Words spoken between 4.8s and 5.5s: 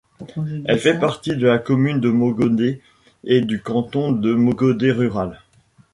rural.